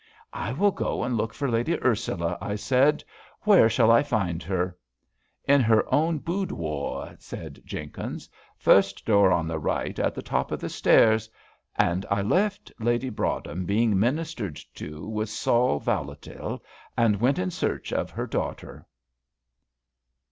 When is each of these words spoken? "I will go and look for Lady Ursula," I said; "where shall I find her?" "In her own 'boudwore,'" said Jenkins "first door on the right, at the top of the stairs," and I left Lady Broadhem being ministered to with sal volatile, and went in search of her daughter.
"I 0.33 0.51
will 0.51 0.71
go 0.71 1.03
and 1.03 1.15
look 1.15 1.31
for 1.31 1.47
Lady 1.47 1.79
Ursula," 1.79 2.35
I 2.41 2.55
said; 2.55 3.03
"where 3.43 3.69
shall 3.69 3.91
I 3.91 4.01
find 4.01 4.41
her?" 4.41 4.75
"In 5.47 5.61
her 5.61 5.83
own 5.93 6.17
'boudwore,'" 6.17 7.15
said 7.19 7.61
Jenkins 7.67 8.27
"first 8.57 9.05
door 9.05 9.31
on 9.31 9.47
the 9.47 9.59
right, 9.59 9.99
at 9.99 10.15
the 10.15 10.23
top 10.23 10.51
of 10.51 10.59
the 10.59 10.69
stairs," 10.69 11.29
and 11.75 12.03
I 12.09 12.23
left 12.23 12.71
Lady 12.79 13.11
Broadhem 13.11 13.63
being 13.67 13.99
ministered 13.99 14.59
to 14.73 15.07
with 15.07 15.29
sal 15.29 15.77
volatile, 15.77 16.63
and 16.97 17.21
went 17.21 17.37
in 17.37 17.51
search 17.51 17.93
of 17.93 18.09
her 18.09 18.25
daughter. 18.25 18.87